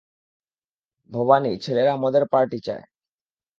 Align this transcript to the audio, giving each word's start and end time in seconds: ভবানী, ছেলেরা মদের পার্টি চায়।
ভবানী, 1.09 1.51
ছেলেরা 1.57 1.93
মদের 1.95 2.23
পার্টি 2.31 2.59
চায়। 2.59 2.83